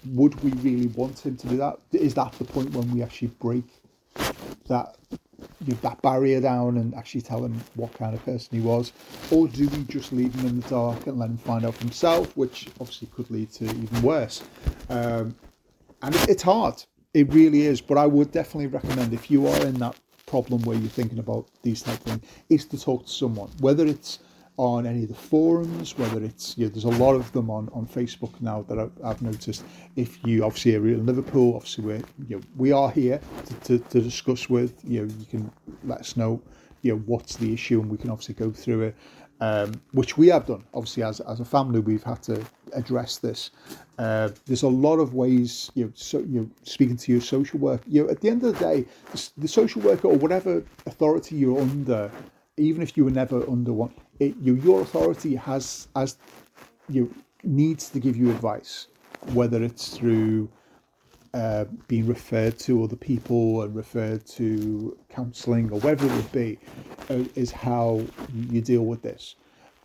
would 0.05 0.41
we 0.43 0.51
really 0.61 0.87
want 0.87 1.19
him 1.19 1.37
to 1.37 1.47
do 1.47 1.57
that? 1.57 1.77
Is 1.91 2.13
that 2.15 2.33
the 2.33 2.45
point 2.45 2.71
when 2.71 2.89
we 2.91 3.01
actually 3.03 3.29
break 3.39 3.65
that 4.67 4.95
that 5.81 6.01
barrier 6.01 6.39
down 6.39 6.77
and 6.77 6.93
actually 6.93 7.21
tell 7.21 7.43
him 7.43 7.59
what 7.75 7.91
kind 7.93 8.13
of 8.13 8.23
person 8.23 8.49
he 8.51 8.61
was, 8.61 8.93
or 9.31 9.47
do 9.47 9.67
we 9.69 9.83
just 9.85 10.13
leave 10.13 10.33
him 10.35 10.45
in 10.45 10.61
the 10.61 10.69
dark 10.69 11.07
and 11.07 11.17
let 11.17 11.29
him 11.29 11.37
find 11.37 11.65
out 11.65 11.73
for 11.73 11.81
himself, 11.81 12.35
which 12.37 12.67
obviously 12.79 13.07
could 13.15 13.29
lead 13.31 13.51
to 13.51 13.65
even 13.65 14.01
worse? 14.01 14.43
Um, 14.89 15.35
and 16.03 16.15
it's 16.29 16.43
hard, 16.43 16.83
it 17.13 17.31
really 17.33 17.61
is. 17.61 17.81
But 17.81 17.97
I 17.97 18.05
would 18.05 18.31
definitely 18.31 18.67
recommend 18.67 19.13
if 19.13 19.31
you 19.31 19.47
are 19.47 19.65
in 19.65 19.75
that 19.79 19.95
problem 20.25 20.61
where 20.61 20.77
you're 20.77 20.89
thinking 20.89 21.19
about 21.19 21.47
these 21.63 21.81
type 21.81 21.95
of 21.95 22.01
things, 22.01 22.21
is 22.49 22.65
to 22.65 22.79
talk 22.79 23.05
to 23.05 23.11
someone, 23.11 23.49
whether 23.59 23.85
it's 23.85 24.19
on 24.61 24.85
any 24.85 25.01
of 25.01 25.09
the 25.09 25.15
forums, 25.15 25.97
whether 25.97 26.23
it's, 26.23 26.55
you 26.55 26.65
know, 26.65 26.69
there's 26.69 26.83
a 26.83 26.89
lot 27.03 27.15
of 27.15 27.31
them 27.31 27.49
on, 27.49 27.67
on 27.73 27.87
Facebook 27.87 28.39
now 28.41 28.61
that 28.69 28.77
I've, 28.77 28.91
I've 29.03 29.21
noticed. 29.23 29.63
If 29.95 30.23
you 30.23 30.45
obviously 30.45 30.75
are 30.75 30.87
in 30.87 31.03
Liverpool, 31.03 31.55
obviously 31.55 31.83
we're, 31.83 32.03
you 32.27 32.35
know, 32.35 32.41
we 32.55 32.71
are 32.71 32.91
here 32.91 33.19
to, 33.47 33.53
to, 33.61 33.79
to 33.79 34.01
discuss 34.01 34.51
with, 34.51 34.79
you 34.83 35.01
know, 35.01 35.13
you 35.17 35.25
can 35.25 35.51
let 35.83 36.01
us 36.01 36.15
know, 36.15 36.39
you 36.83 36.93
know, 36.93 37.01
what's 37.07 37.37
the 37.37 37.51
issue 37.51 37.81
and 37.81 37.89
we 37.89 37.97
can 37.97 38.11
obviously 38.11 38.35
go 38.35 38.51
through 38.51 38.81
it. 38.81 38.95
Um, 39.39 39.81
which 39.93 40.19
we 40.19 40.27
have 40.27 40.45
done. 40.45 40.63
Obviously, 40.75 41.01
as, 41.01 41.19
as 41.21 41.39
a 41.39 41.45
family, 41.45 41.79
we've 41.79 42.03
had 42.03 42.21
to 42.23 42.45
address 42.73 43.17
this. 43.17 43.49
Uh, 43.97 44.29
there's 44.45 44.61
a 44.61 44.67
lot 44.67 44.97
of 44.97 45.15
ways, 45.15 45.71
you 45.73 45.85
know, 45.85 45.91
so, 45.95 46.19
you 46.19 46.41
know, 46.41 46.49
speaking 46.61 46.95
to 46.97 47.11
your 47.11 47.21
social 47.21 47.57
work. 47.57 47.81
You 47.87 48.03
know, 48.03 48.11
at 48.11 48.21
the 48.21 48.29
end 48.29 48.43
of 48.43 48.53
the 48.53 48.63
day, 48.63 48.85
the, 49.11 49.29
the 49.39 49.47
social 49.47 49.81
worker 49.81 50.09
or 50.09 50.17
whatever 50.17 50.63
authority 50.85 51.37
you're 51.37 51.59
under, 51.59 52.11
even 52.61 52.81
if 52.81 52.95
you 52.95 53.05
were 53.05 53.11
never 53.11 53.47
under 53.49 53.73
one, 53.73 53.93
it, 54.19 54.35
you, 54.41 54.55
your 54.55 54.81
authority 54.81 55.35
has 55.35 55.87
as 55.95 56.17
you 56.89 57.13
needs 57.43 57.89
to 57.89 57.99
give 57.99 58.15
you 58.15 58.29
advice, 58.29 58.87
whether 59.33 59.63
it's 59.63 59.97
through 59.97 60.49
uh, 61.33 61.65
being 61.87 62.05
referred 62.05 62.59
to 62.59 62.83
other 62.83 62.95
people 62.95 63.63
and 63.63 63.75
referred 63.75 64.25
to 64.25 64.97
counselling 65.09 65.71
or 65.71 65.79
whatever 65.79 66.05
it 66.05 66.11
would 66.13 66.31
be, 66.31 66.59
uh, 67.09 67.23
is 67.35 67.51
how 67.51 68.01
you 68.49 68.61
deal 68.61 68.85
with 68.85 69.01
this. 69.01 69.35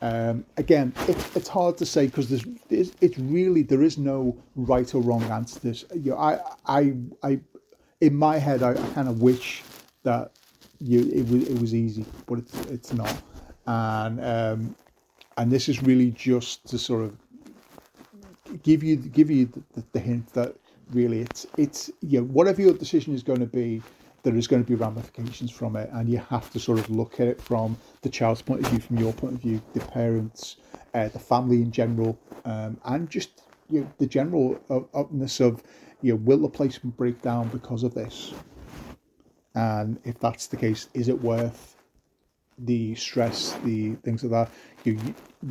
Um, 0.03 0.45
again, 0.59 0.93
it, 1.09 1.17
it's 1.35 1.49
hard 1.49 1.79
to 1.79 1.87
say 1.87 2.07
because 2.07 2.29
there's, 2.29 2.45
it's, 2.69 2.93
it's 3.01 3.19
really 3.19 3.63
there 3.63 3.83
is 3.83 3.97
no 3.97 4.37
right 4.55 4.93
or 4.95 5.01
wrong 5.01 5.23
answer 5.25 5.59
to 5.61 5.67
this. 5.69 5.85
You 5.95 6.11
know, 6.11 6.19
I, 6.19 6.41
I, 6.67 6.95
I, 7.23 7.41
in 8.01 8.15
my 8.15 8.37
head, 8.37 8.63
I, 8.63 8.73
I 8.73 8.89
kind 8.95 9.09
of 9.09 9.23
wish 9.23 9.63
that 10.03 10.33
you 10.81 11.11
it 11.13 11.29
was 11.29 11.49
it 11.49 11.61
was 11.61 11.75
easy, 11.75 12.05
but 12.27 12.39
it's 12.39 12.61
it's 12.67 12.93
not. 12.93 13.23
And 13.67 14.25
um, 14.25 14.77
and 15.37 15.51
this 15.51 15.69
is 15.69 15.83
really 15.83 16.11
just 16.13 16.67
to 16.69 16.79
sort 16.79 17.05
of 17.05 17.17
give 18.63 18.83
you 18.83 18.97
give 18.97 19.31
you 19.31 19.47
the, 19.75 19.85
the 19.93 20.01
hint 20.01 20.33
that 20.33 20.57
really 20.93 21.21
it's 21.21 21.47
it's 21.57 21.91
know 22.03 22.23
whatever 22.23 22.63
your 22.63 22.75
decision 22.75 23.15
is 23.15 23.23
going 23.23 23.41
to 23.41 23.47
be 23.47 23.83
there 24.23 24.37
is 24.37 24.47
going 24.47 24.63
to 24.63 24.69
be 24.69 24.75
ramifications 24.75 25.51
from 25.51 25.77
it 25.77 25.89
and 25.93 26.09
you 26.09 26.19
have 26.19 26.51
to 26.51 26.59
sort 26.59 26.79
of 26.79 26.89
look 26.91 27.21
at 27.21 27.27
it 27.27 27.41
from 27.41 27.77
the 28.03 28.09
child's 28.09 28.43
point 28.43 28.61
of 28.61 28.69
view 28.69 28.79
from 28.79 28.99
your 28.99 29.13
point 29.13 29.35
of 29.35 29.41
view 29.41 29.61
the 29.75 29.81
parents 29.81 30.57
uh, 30.95 31.09
the 31.09 31.19
family 31.19 31.57
in 31.57 31.71
general 31.71 32.19
um, 32.45 32.77
and 32.87 33.11
just 33.11 33.43
you 33.69 33.81
know, 33.81 33.93
the 33.99 34.07
general 34.07 34.61
upness 34.95 35.41
of 35.41 35.63
you 36.03 36.13
know 36.13 36.17
will 36.25 36.39
the 36.39 36.49
placement 36.49 36.97
break 36.97 37.21
down 37.23 37.49
because 37.49 37.83
of 37.83 37.95
this 37.95 38.33
and 39.57 39.99
if 40.05 40.21
that's 40.21 40.47
the 40.47 40.57
case 40.57 40.89
is 40.95 41.09
it 41.09 41.21
worth 41.21 41.77
the 42.59 42.95
stress, 42.95 43.55
the 43.65 43.95
things 43.97 44.25
like 44.25 44.33
that. 44.49 44.55
You, 44.85 44.99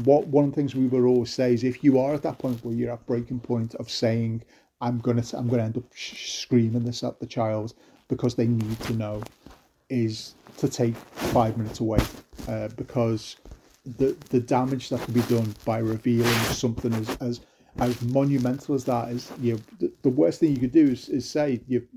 what 0.05 0.27
one 0.27 0.45
of 0.45 0.51
the 0.51 0.55
things 0.55 0.75
we 0.75 0.87
will 0.87 1.05
always 1.05 1.33
say 1.33 1.53
is 1.53 1.63
if 1.63 1.83
you 1.83 1.99
are 1.99 2.13
at 2.13 2.23
that 2.23 2.39
point 2.39 2.63
where 2.65 2.75
you're 2.75 2.93
at 2.93 3.05
breaking 3.07 3.41
point 3.41 3.75
of 3.75 3.91
saying 3.91 4.43
I'm 4.81 4.99
gonna 4.99 5.23
I'm 5.33 5.49
gonna 5.49 5.63
end 5.63 5.77
up 5.77 5.85
screaming 5.95 6.83
this 6.85 7.03
at 7.03 7.19
the 7.19 7.27
child 7.27 7.73
because 8.07 8.35
they 8.35 8.47
need 8.47 8.79
to 8.81 8.93
know, 8.93 9.23
is 9.89 10.35
to 10.57 10.69
take 10.69 10.95
five 10.95 11.57
minutes 11.57 11.79
away 11.79 11.99
uh, 12.47 12.69
because 12.77 13.37
the 13.97 14.17
the 14.29 14.39
damage 14.39 14.89
that 14.89 15.01
can 15.03 15.13
be 15.13 15.21
done 15.23 15.53
by 15.65 15.79
revealing 15.79 16.33
something 16.53 16.93
as 16.93 17.09
as, 17.21 17.41
as 17.79 18.01
monumental 18.03 18.75
as 18.75 18.85
that 18.85 19.09
is 19.09 19.31
you 19.41 19.53
know 19.53 19.59
the, 19.79 19.91
the 20.03 20.09
worst 20.09 20.39
thing 20.39 20.51
you 20.51 20.59
could 20.59 20.71
do 20.71 20.87
is, 20.87 21.09
is 21.09 21.29
say 21.29 21.61
you 21.67 21.87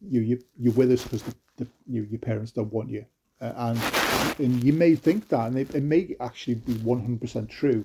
you 0.00 0.20
you 0.20 0.42
you're 0.58 0.72
with 0.74 0.90
us 0.92 1.02
because 1.02 1.22
the, 1.22 1.34
the, 1.56 1.66
you, 1.86 2.06
your 2.10 2.20
parents 2.20 2.52
don't 2.52 2.72
want 2.72 2.88
you 2.90 3.04
uh, 3.40 3.52
and, 3.56 3.80
and 4.38 4.64
you 4.64 4.72
may 4.72 4.94
think 4.94 5.28
that, 5.28 5.46
and 5.46 5.58
it, 5.58 5.74
it 5.74 5.82
may 5.82 6.14
actually 6.20 6.54
be 6.56 6.74
100% 6.74 7.48
true, 7.48 7.84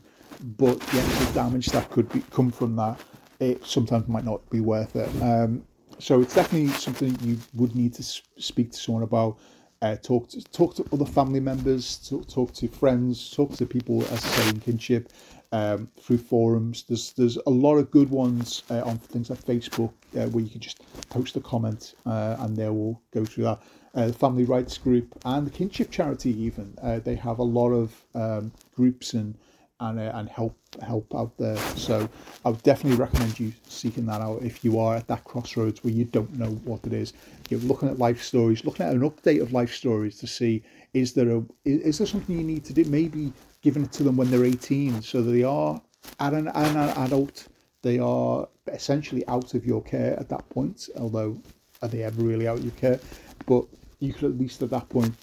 but 0.57 0.79
the 0.79 1.31
damage 1.33 1.67
that 1.67 1.89
could 1.91 2.09
be, 2.11 2.21
come 2.31 2.51
from 2.51 2.75
that, 2.75 2.99
it 3.39 3.65
sometimes 3.65 4.07
might 4.07 4.25
not 4.25 4.47
be 4.49 4.59
worth 4.59 4.95
it. 4.95 5.09
Um, 5.21 5.63
so 5.97 6.21
it's 6.21 6.35
definitely 6.35 6.69
something 6.69 7.17
you 7.21 7.37
would 7.53 7.73
need 7.73 7.93
to 7.93 8.03
speak 8.03 8.71
to 8.71 8.77
someone 8.77 9.03
about. 9.03 9.37
Uh, 9.81 9.95
talk 9.97 10.27
to 10.29 10.41
talk 10.45 10.73
to 10.73 10.85
other 10.93 11.05
family 11.05 11.39
members, 11.39 11.97
talk, 12.09 12.27
talk 12.27 12.53
to 12.53 12.67
friends, 12.67 13.29
talk 13.31 13.53
to 13.53 13.65
people 13.65 14.03
as 14.05 14.25
I 14.39 14.51
kinship, 14.59 15.11
um, 15.51 15.89
through 15.99 16.17
forums. 16.17 16.83
There's 16.87 17.13
there's 17.13 17.37
a 17.45 17.49
lot 17.49 17.77
of 17.77 17.91
good 17.91 18.09
ones 18.09 18.63
uh, 18.69 18.81
on 18.83 18.97
things 18.97 19.29
like 19.29 19.43
Facebook 19.43 19.93
uh, 20.17 20.27
where 20.27 20.43
you 20.43 20.49
can 20.49 20.61
just 20.61 20.81
post 21.09 21.35
a 21.35 21.41
comment 21.41 21.95
uh, 22.05 22.37
and 22.39 22.55
they 22.55 22.69
will 22.69 23.01
go 23.11 23.25
through 23.25 23.45
that. 23.45 23.59
Uh, 23.93 24.07
the 24.07 24.13
Family 24.13 24.43
Rights 24.43 24.77
Group 24.77 25.17
and 25.23 25.47
the 25.47 25.51
Kinship 25.51 25.89
Charity 25.89 26.37
even 26.41 26.77
uh, 26.81 26.99
they 26.99 27.15
have 27.15 27.39
a 27.39 27.43
lot 27.43 27.69
of 27.69 27.93
um, 28.13 28.51
groups 28.75 29.13
and 29.13 29.35
and 29.79 29.99
uh, 29.99 30.11
and 30.15 30.29
help 30.29 30.57
help 30.81 31.13
out 31.15 31.37
there. 31.37 31.57
So 31.75 32.07
I 32.43 32.49
would 32.49 32.63
definitely 32.63 32.97
recommend 32.97 33.39
you 33.39 33.53
seeking 33.67 34.05
that 34.07 34.21
out 34.21 34.41
if 34.41 34.63
you 34.63 34.79
are 34.79 34.95
at 34.95 35.07
that 35.07 35.23
crossroads 35.23 35.83
where 35.83 35.93
you 35.93 36.05
don't 36.05 36.33
know 36.37 36.51
what 36.63 36.85
it 36.85 36.93
is. 36.93 37.13
You're 37.49 37.59
looking 37.61 37.89
at 37.89 37.99
life 37.99 38.21
stories, 38.21 38.65
looking 38.65 38.85
at 38.85 38.93
an 38.93 39.09
update 39.09 39.41
of 39.41 39.53
life 39.53 39.73
stories 39.73 40.17
to 40.19 40.27
see 40.27 40.63
is 40.93 41.13
there 41.13 41.29
a 41.29 41.43
is 41.65 41.97
there 41.97 42.07
something 42.07 42.37
you 42.37 42.43
need 42.43 42.65
to 42.65 42.73
do? 42.73 42.85
Maybe 42.85 43.33
giving 43.65 43.83
it 43.83 43.91
to 43.91 44.03
them 44.03 44.15
when 44.15 44.29
they're 44.29 44.45
18, 44.45 45.01
so 45.01 45.23
they 45.23 45.41
are 45.41 45.81
at 46.19 46.33
an, 46.35 46.47
an 46.49 46.77
adult. 46.99 47.47
They 47.81 47.97
are 47.97 48.47
essentially 48.67 49.27
out 49.27 49.55
of 49.55 49.65
your 49.65 49.81
care 49.81 50.17
at 50.19 50.29
that 50.29 50.47
point. 50.49 50.87
Although 50.97 51.41
are 51.81 51.87
they 51.87 52.03
ever 52.03 52.21
really 52.21 52.47
out 52.47 52.59
of 52.59 52.63
your 52.63 52.73
care? 52.73 52.99
But 53.47 53.65
you 53.99 54.13
could 54.13 54.25
at 54.25 54.37
least 54.37 54.61
at 54.61 54.69
that 54.69 54.87
point 54.89 55.15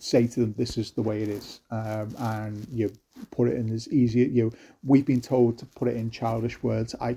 say 0.00 0.26
to 0.26 0.40
them, 0.40 0.54
"This 0.58 0.76
is 0.76 0.90
the 0.90 1.02
way 1.02 1.22
it 1.22 1.28
is," 1.28 1.60
um, 1.70 2.12
and 2.18 2.66
you 2.72 2.90
put 3.30 3.46
it 3.46 3.54
in 3.54 3.72
as 3.72 3.88
easy. 3.92 4.22
You 4.22 4.46
know, 4.46 4.52
we've 4.82 5.06
been 5.06 5.20
told 5.20 5.56
to 5.58 5.66
put 5.66 5.86
it 5.86 5.96
in 5.96 6.10
childish 6.10 6.60
words. 6.64 6.96
I 7.00 7.12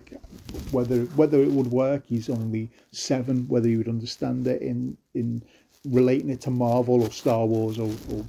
whether 0.69 1.05
whether 1.19 1.41
it 1.41 1.49
would 1.49 1.71
work. 1.71 2.03
He's 2.05 2.29
only 2.29 2.69
seven. 2.91 3.47
Whether 3.47 3.69
he 3.69 3.77
would 3.77 3.89
understand 3.89 4.45
it 4.45 4.61
in 4.61 4.95
in 5.15 5.41
relating 5.85 6.29
it 6.29 6.41
to 6.41 6.51
Marvel 6.51 7.01
or 7.01 7.09
Star 7.11 7.47
Wars 7.47 7.79
or, 7.79 7.91
or 8.11 8.25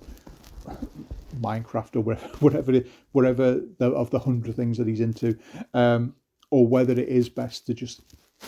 Minecraft 1.36 1.96
or 1.96 2.00
whatever 2.00 2.80
whatever 3.12 3.60
the, 3.78 3.86
of 3.86 4.10
the 4.10 4.18
hundred 4.18 4.56
things 4.56 4.78
that 4.78 4.86
he's 4.86 5.00
into, 5.00 5.36
um, 5.74 6.14
or 6.50 6.66
whether 6.66 6.92
it 6.92 7.08
is 7.08 7.28
best 7.28 7.66
to 7.66 7.74
just 7.74 8.02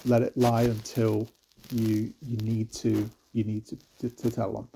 let 0.05 0.23
it 0.23 0.37
lie 0.37 0.63
until 0.63 1.29
you 1.73 2.13
you 2.23 2.37
need 2.39 2.73
to 2.73 3.09
you 3.33 3.45
need 3.45 3.67
to, 3.67 3.79
to, 4.01 4.11
to 4.11 4.31
tell 4.31 4.53
them. 4.53 4.69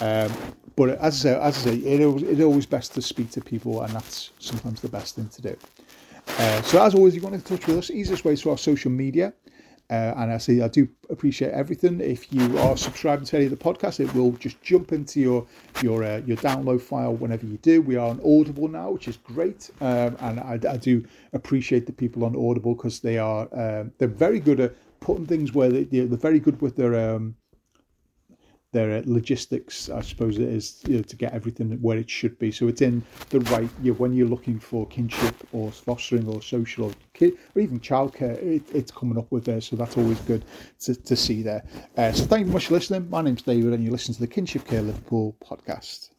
Um, 0.00 0.36
but 0.74 0.90
as 0.98 1.14
I 1.24 1.30
say, 1.30 1.40
as 1.40 1.58
I 1.58 1.70
say, 1.70 1.76
it, 1.76 2.00
it's 2.22 2.40
always 2.40 2.66
best 2.66 2.94
to 2.94 3.02
speak 3.02 3.30
to 3.32 3.40
people, 3.40 3.82
and 3.82 3.92
that's 3.94 4.30
sometimes 4.38 4.80
the 4.80 4.88
best 4.88 5.16
thing 5.16 5.28
to 5.28 5.42
do. 5.42 5.56
Uh, 6.38 6.62
so 6.62 6.82
as 6.82 6.94
always, 6.94 7.14
you 7.14 7.22
want 7.22 7.34
to 7.34 7.44
touch 7.44 7.66
with 7.66 7.78
us, 7.78 7.90
easiest 7.90 8.24
way 8.24 8.34
to 8.36 8.50
our 8.50 8.58
social 8.58 8.90
media. 8.90 9.32
Uh, 9.92 10.14
and 10.16 10.32
I 10.32 10.38
say 10.38 10.62
I 10.62 10.68
do 10.68 10.88
appreciate 11.10 11.52
everything. 11.52 12.00
If 12.00 12.32
you 12.32 12.58
are 12.60 12.78
subscribing 12.78 13.26
to 13.26 13.36
any 13.36 13.44
of 13.44 13.50
the 13.50 13.58
podcasts, 13.58 14.00
it 14.00 14.12
will 14.14 14.32
just 14.32 14.58
jump 14.62 14.90
into 14.90 15.20
your 15.20 15.46
your 15.82 16.02
uh, 16.02 16.22
your 16.24 16.38
download 16.38 16.80
file 16.80 17.14
whenever 17.14 17.44
you 17.44 17.58
do. 17.58 17.82
We 17.82 17.96
are 17.96 18.08
on 18.08 18.18
Audible 18.24 18.68
now, 18.68 18.92
which 18.92 19.06
is 19.06 19.18
great, 19.18 19.70
um, 19.82 20.16
and 20.20 20.40
I, 20.40 20.58
I, 20.66 20.78
do 20.78 21.04
appreciate 21.34 21.84
the 21.84 21.92
people 21.92 22.24
on 22.24 22.34
Audible 22.34 22.74
because 22.74 23.00
they 23.00 23.18
are 23.18 23.42
um, 23.52 23.92
they're 23.98 24.08
very 24.08 24.40
good 24.40 24.60
at 24.60 24.74
putting 25.00 25.26
things 25.26 25.52
where 25.52 25.68
they, 25.68 25.84
they're 25.84 26.06
very 26.06 26.40
good 26.40 26.62
with 26.62 26.76
their 26.76 26.94
um, 27.14 27.36
their 28.72 28.98
uh, 28.98 29.02
logistics, 29.04 29.88
I 29.90 30.00
suppose 30.00 30.38
it 30.38 30.48
is, 30.48 30.82
you 30.86 30.96
know, 30.96 31.02
to 31.02 31.16
get 31.16 31.32
everything 31.32 31.70
where 31.80 31.98
it 31.98 32.10
should 32.10 32.38
be. 32.38 32.50
So 32.50 32.68
it's 32.68 32.80
in 32.80 33.02
the 33.30 33.40
right, 33.40 33.68
you 33.82 33.92
know, 33.92 33.98
when 33.98 34.14
you're 34.14 34.28
looking 34.28 34.58
for 34.58 34.86
kinship 34.86 35.34
or 35.52 35.70
fostering 35.70 36.26
or 36.26 36.42
social 36.42 36.86
or, 36.86 36.92
kid, 37.12 37.34
or 37.54 37.62
even 37.62 37.80
childcare, 37.80 38.36
it, 38.42 38.62
it's 38.74 38.90
coming 38.90 39.18
up 39.18 39.30
with 39.30 39.44
there. 39.44 39.60
So 39.60 39.76
that's 39.76 39.96
always 39.96 40.18
good 40.20 40.44
to, 40.80 40.94
to 40.94 41.16
see 41.16 41.42
there. 41.42 41.62
Uh, 41.96 42.12
so 42.12 42.24
thank 42.24 42.40
you 42.40 42.46
very 42.46 42.54
much 42.54 42.66
for 42.66 42.74
listening. 42.74 43.08
My 43.10 43.22
name's 43.22 43.42
David 43.42 43.74
and 43.74 43.84
you 43.84 43.90
listen 43.90 44.14
to 44.14 44.20
the 44.20 44.26
Kinship 44.26 44.66
Care 44.66 44.82
Liverpool 44.82 45.36
podcast. 45.44 46.11